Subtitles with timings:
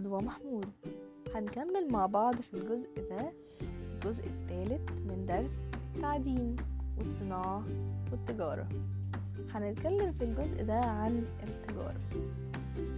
[0.00, 0.66] رضوى محمود
[1.34, 3.32] هنكمل مع بعض في الجزء ده
[3.94, 5.50] الجزء الثالث من درس
[6.02, 6.56] تعدين
[6.98, 7.64] والصناعة
[8.12, 8.68] والتجارة.
[9.54, 12.00] هنتكلم في الجزء ده عن التجارة.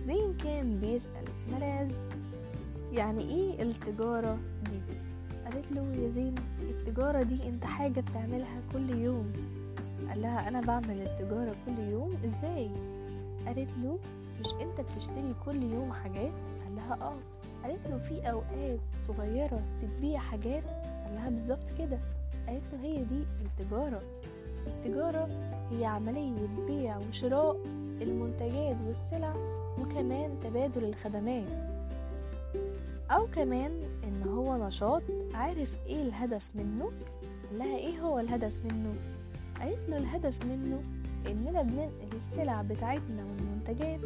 [0.06, 1.92] زين كان بيسأل ملاذ
[2.92, 4.38] يعني إيه التجارة
[4.70, 4.80] دي؟
[5.44, 9.32] قالت له يا زين التجارة دي أنت حاجة بتعملها كل يوم.
[10.08, 12.70] قال لها أنا بعمل التجارة كل يوم إزاي؟
[13.46, 13.98] قالت له
[14.40, 16.32] مش أنت بتشتري كل يوم حاجات؟
[17.00, 17.14] آه.
[17.64, 18.78] قالت له في أوقات
[19.08, 20.64] صغيرة بتبيع حاجات
[21.04, 21.98] قال لها بالظبط كده.
[22.48, 24.02] قالت له هي دي التجارة.
[24.66, 25.28] التجارة
[25.70, 27.56] هي عملية بيع وشراء
[28.02, 29.32] المنتجات والسلع
[29.80, 31.48] وكمان تبادل الخدمات.
[33.10, 33.70] أو كمان
[34.04, 35.02] إن هو نشاط
[35.34, 36.84] عارف إيه الهدف منه
[37.50, 38.94] قال لها إيه هو الهدف منه؟
[39.60, 40.82] قالت له الهدف منه
[41.30, 44.00] اننا بننقل السلع بتاعتنا والمنتجات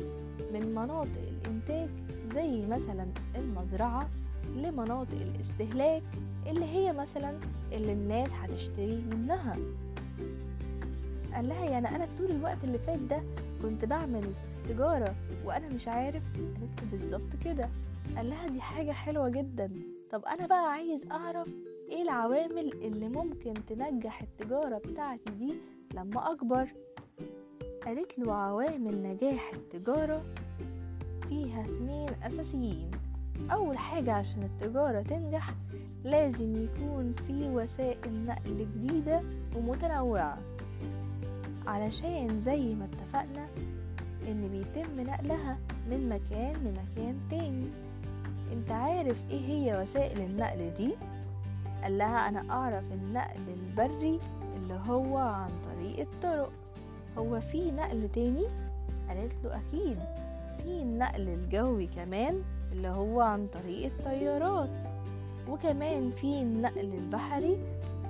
[0.53, 1.89] من مناطق الإنتاج
[2.37, 3.07] زي مثلا
[3.37, 4.09] المزرعة
[4.57, 6.03] لمناطق الاستهلاك
[6.47, 7.39] اللي هي مثلا
[7.73, 9.57] اللي الناس هتشتري منها.
[11.35, 13.23] قال لها يعني أنا طول الوقت اللي فات ده
[13.63, 14.25] كنت بعمل
[14.69, 15.15] تجارة
[15.45, 17.69] وأنا مش عارف قالت له بالظبط كده.
[18.17, 19.71] قال لها دي حاجة حلوة جدا.
[20.11, 21.49] طب أنا بقى عايز أعرف
[21.89, 25.55] إيه العوامل اللي ممكن تنجح التجارة بتاعتي دي
[25.95, 26.69] لما أكبر؟
[27.87, 30.25] قالت له عوامل نجاح التجارة
[31.29, 32.91] فيها اتنين أساسيين.
[33.53, 35.51] أول حاجة عشان التجارة تنجح
[36.05, 39.23] لازم يكون في وسائل نقل جديدة
[39.57, 40.39] ومتنوعة.
[41.67, 43.47] علشان زي ما اتفقنا
[44.29, 45.59] إن بيتم نقلها
[45.91, 47.67] من مكان لمكان تاني.
[48.53, 50.93] أنت عارف إيه هي وسائل النقل دي؟
[51.83, 54.21] قال لها أنا أعرف النقل البري
[54.57, 56.53] اللي هو عن طريق الطرق.
[57.19, 58.47] هو في نقل تاني؟
[59.09, 59.99] قالت له أكيد.
[60.67, 64.71] في النقل الجوي كمان اللي هو عن طريق الطيارات
[65.49, 67.59] وكمان في النقل البحري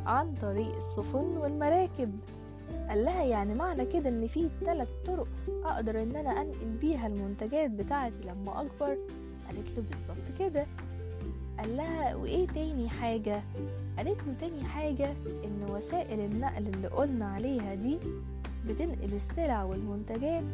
[0.07, 2.13] عن طريق السفن والمراكب.
[2.89, 5.29] قال لها يعني معنى كده إن في ثلاث طرق
[5.65, 8.97] أقدر إن أنا أنقل بيها المنتجات بتاعتي لما أكبر؟
[9.47, 10.67] قالت له بالظبط كده.
[11.59, 13.43] قال لها وإيه تاني حاجة؟
[13.97, 15.11] قالت له تاني حاجة
[15.45, 17.99] إن وسائل النقل اللي قلنا عليها دي
[18.69, 20.45] بتنقل السلع والمنتجات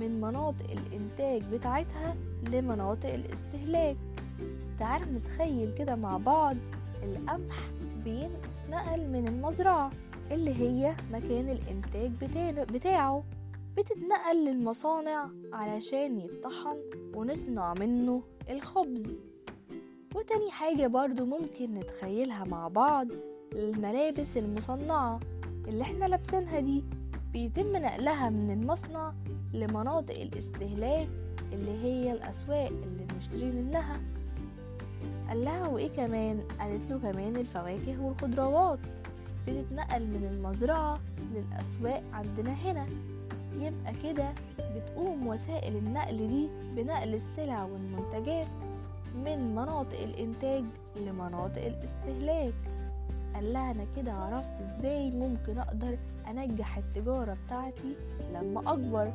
[0.00, 2.16] من مناطق الإنتاج بتاعتها
[2.52, 3.96] لمناطق الاستهلاك.
[4.78, 6.56] تعال نتخيل كده مع بعض
[7.02, 7.56] القمح
[8.04, 9.90] بينقل من المزرعة
[10.30, 12.10] اللي هي مكان الإنتاج
[12.74, 13.24] بتاعه
[13.76, 16.76] بتتنقل للمصانع علشان يتطحن
[17.14, 19.06] ونصنع منه الخبز.
[20.14, 23.08] وتاني حاجة برضو ممكن نتخيلها مع بعض
[23.52, 25.20] الملابس المصنعة
[25.68, 26.84] اللي إحنا لابسينها دي.
[27.32, 29.12] بيتم نقلها من المصنع
[29.52, 31.08] لمناطق الاستهلاك
[31.52, 34.00] اللي هي الأسواق اللي بنشتري منها.
[35.28, 38.78] قال لها وإيه كمان؟ قالت له كمان الفواكه والخضروات.
[39.46, 41.00] بتتنقل من المزرعة
[41.34, 42.86] للأسواق عندنا هنا.
[43.60, 44.28] يبقى كده
[44.76, 48.46] بتقوم وسائل النقل دي بنقل السلع والمنتجات
[49.24, 50.64] من مناطق الإنتاج
[51.06, 52.54] لمناطق الاستهلاك.
[53.34, 57.96] قال لها أنا كده عرفت إزاي ممكن أقدر أنجح التجارة بتاعتي
[58.34, 59.12] لما أكبر.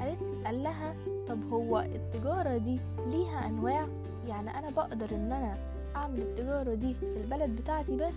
[0.00, 0.94] قالت قال لها
[1.28, 3.86] طب هو التجارة دي ليها أنواع؟
[4.28, 5.56] يعني أنا بقدر إن أنا
[5.96, 8.14] أعمل التجارة دي في البلد بتاعتي بس؟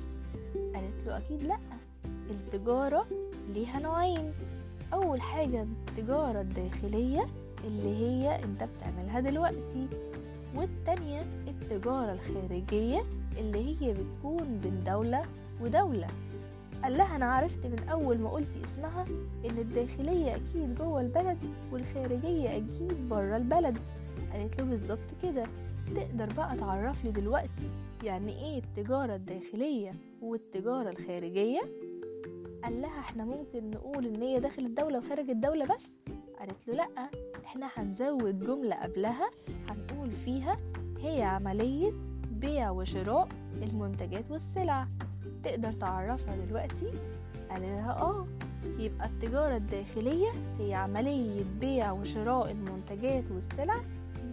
[0.75, 1.57] قالت له أكيد لأ
[2.29, 3.05] التجارة
[3.53, 4.33] ليها نوعين.
[4.93, 7.25] أول حاجة التجارة الداخلية
[7.63, 9.87] اللي هي أنت بتعملها دلوقتي.
[10.55, 13.03] والتانية التجارة الخارجية
[13.37, 15.21] اللي هي بتكون بين دولة
[15.61, 16.07] ودولة.
[16.83, 19.05] قال لها أنا عرفت من أول ما قلتي اسمها
[19.49, 21.37] إن الداخلية أكيد جوه البلد
[21.71, 23.77] والخارجية أكيد بره البلد.
[24.33, 25.43] قالت له بالظبط كده.
[25.95, 27.69] تقدر بقى تعرف لي دلوقتي
[28.03, 31.61] يعني إيه التجارة الداخلية والتجارة الخارجية؟
[32.63, 35.87] قال لها إحنا ممكن نقول إن هي داخل الدولة وخارج الدولة بس.
[36.41, 37.09] قالت له لأ
[37.45, 39.29] إحنا هنزود جملة قبلها
[39.69, 40.57] هنقول فيها
[40.99, 41.91] هي عملية
[42.31, 43.27] بيع وشراء
[43.63, 44.87] المنتجات والسلع.
[45.43, 46.93] تقدر تعرفها دلوقتي؟
[47.49, 48.25] قال لها آه.
[48.79, 50.29] يبقى التجارة الداخلية
[50.59, 53.81] هي عملية بيع وشراء المنتجات والسلع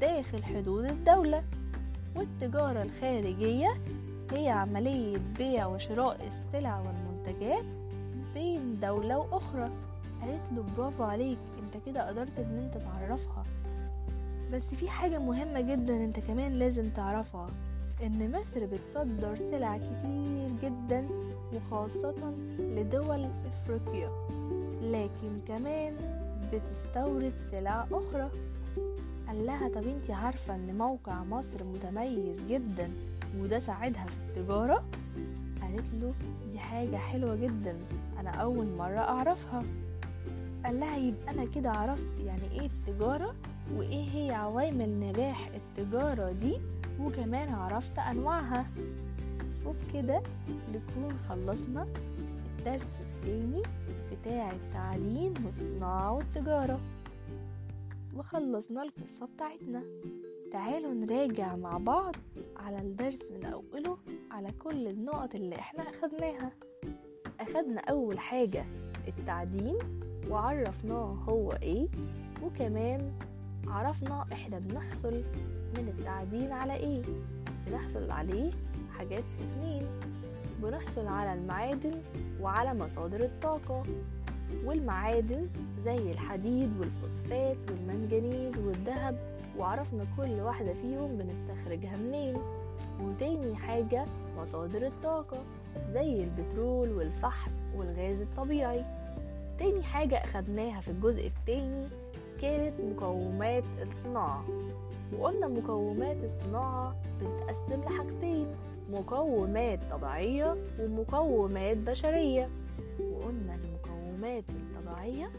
[0.00, 1.44] داخل حدود الدولة
[2.16, 3.74] والتجارة الخارجية
[4.32, 7.64] هي عملية بيع وشراء السلع والمنتجات
[8.34, 9.70] بين دولة وأخرى.
[10.22, 13.44] قالت له برافو عليك انت كده قدرت ان انت تعرفها.
[14.52, 17.46] بس في حاجة مهمة جدا انت كمان لازم تعرفها
[18.02, 21.06] ان مصر بتصدر سلع كتير جدا
[21.54, 24.10] وخاصة لدول افريقيا.
[24.82, 25.96] لكن كمان
[26.52, 28.30] بتستورد سلع أخرى.
[29.26, 32.90] قال لها طب انتي عارفة ان موقع مصر متميز جدا
[33.38, 34.84] وده ساعدها في التجارة؟
[35.62, 36.14] قالت له
[36.52, 37.76] دي حاجة حلوة جدا
[38.20, 39.62] أنا أول مرة أعرفها.
[40.68, 43.34] قال لها يبقى أنا كده عرفت يعني إيه التجارة
[43.76, 46.60] وإيه هي عوامل نجاح التجارة دي
[47.00, 48.66] وكمان عرفت أنواعها.
[49.66, 50.22] وبكده
[50.72, 51.86] نكون خلصنا
[52.58, 53.62] الدرس التاني
[54.12, 56.80] بتاع التعليم والصناعة والتجارة.
[58.16, 59.82] وخلصنا القصة بتاعتنا.
[60.52, 62.14] تعالوا نراجع مع بعض
[62.56, 63.98] على الدرس من أوله
[64.30, 66.50] على كل النقط اللي إحنا أخدناها.
[67.40, 68.64] أخدنا أول حاجة
[69.08, 69.78] التعدين
[70.30, 71.88] وعرفناه هو إيه
[72.42, 73.12] وكمان
[73.68, 75.22] عرفنا إحنا بنحصل
[75.76, 77.02] من التعدين على إيه.
[77.66, 78.50] بنحصل عليه
[78.98, 79.82] حاجات اتنين.
[80.62, 82.00] بنحصل على المعادن
[82.40, 83.82] وعلى مصادر الطاقة.
[84.64, 85.46] والمعادن
[85.84, 89.18] زي الحديد والفوسفات والمنجنيز والذهب
[89.58, 92.36] وعرفنا كل واحدة فيهم بنستخرجها منين.
[93.00, 94.04] وتاني حاجة
[94.38, 95.44] مصادر الطاقة
[95.92, 98.84] زي البترول والفحم والغاز الطبيعي.
[99.58, 101.88] تاني حاجة أخدناها في الجزء التاني
[102.40, 104.44] كانت مقومات الصناعة.
[105.18, 108.46] وقلنا مقومات الصناعة بتتقسم لحاجتين
[108.92, 112.48] مقومات طبيعية ومقومات بشرية.
[113.00, 115.30] وقلنا المقومات الطبيعية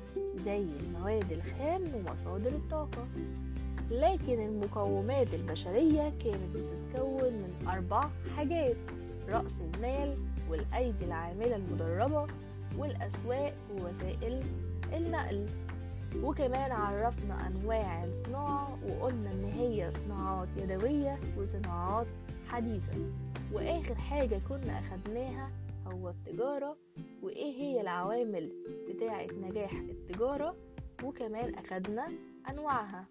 [0.46, 3.08] زي المواد الخام ومصادر الطاقة.
[3.92, 8.76] لكن المقومات البشرية كانت بتتكون من أربع حاجات
[9.30, 10.18] رأس المال
[10.50, 12.28] والأيدي العاملة المدربة
[12.78, 14.44] والأسواق ووسائل
[14.94, 15.46] النقل.
[16.24, 22.08] وكمان عرفنا أنواع الصناعة وقلنا إن هي صناعات يدوية وصناعات
[22.48, 22.94] حديثة.
[23.54, 25.52] وآخر حاجة كنا أخدناها
[25.88, 26.78] هو التجارة
[27.24, 28.52] وإيه هي العوامل
[28.90, 30.56] بتاعة نجاح التجارة؟
[31.04, 32.08] وكمان أخدنا
[32.50, 33.06] أنواعها.